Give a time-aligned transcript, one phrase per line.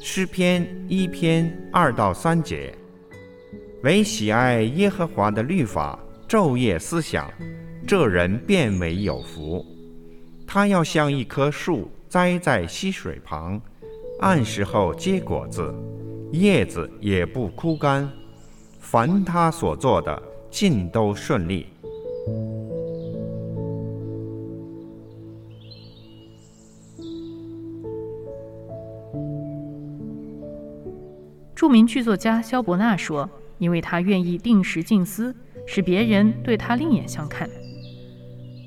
[0.00, 2.74] 诗篇一篇二到三节，
[3.82, 7.30] 唯喜爱耶和华的律法，昼夜思想，
[7.86, 9.64] 这人变为有福。
[10.46, 13.60] 他要像一棵树栽在溪水旁，
[14.20, 15.74] 按时候结果子，
[16.32, 18.10] 叶子也不枯干。
[18.80, 21.66] 凡他所做的，尽都顺利。
[31.56, 35.34] 著名剧作家萧伯纳说：“因为他愿意定时静思，
[35.66, 37.48] 使别人对他另眼相看。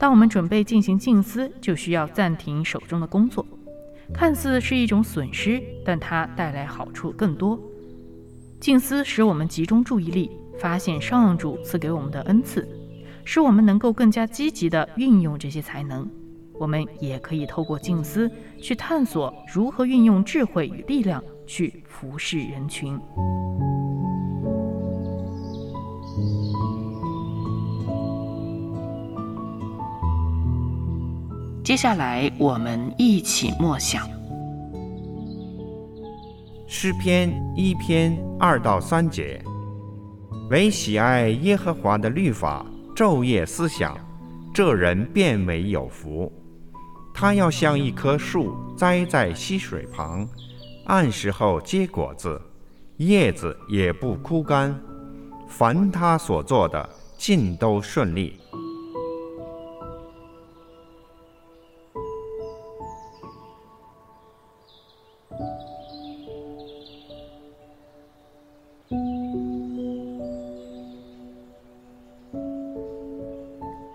[0.00, 3.46] 当我们准备进行静思，就需要暂停手中的工作。
[4.12, 7.56] 看似是一种损失，但它带来好处更多。
[8.58, 12.68] 静思使我们集中注意力，发现上主赐给我们的恩赐，
[13.24, 16.10] 使我们能够更加积极地运用这些才能。
[16.54, 18.28] 我们也可以透过静思
[18.60, 22.98] 去探索如何运用智慧与力量。”去服侍人群。
[31.64, 34.06] 接下来，我们一起默想
[36.66, 39.40] 诗篇一篇二到三节：
[40.50, 42.66] 唯喜爱耶和华的律法，
[42.96, 43.96] 昼夜思想，
[44.52, 46.30] 这人变为有福。
[47.14, 50.26] 他要像一棵树栽在溪水旁。
[50.84, 52.40] 按时候结果子，
[52.96, 54.78] 叶子也不枯干，
[55.48, 58.38] 凡他所做的尽都顺利。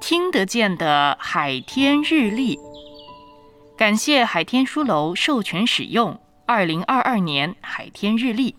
[0.00, 2.56] 听得见的海天日历，
[3.76, 6.18] 感谢海天书楼授权使用。
[6.48, 8.54] 二零二二年海天日历。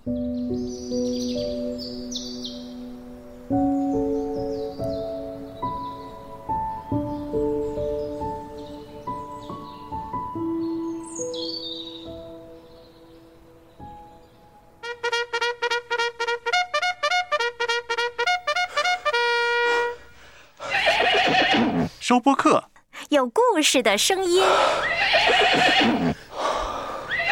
[22.02, 22.66] 收播客，
[23.10, 24.44] 有故事的声音。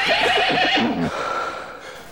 [0.08, 1.32] Yeah.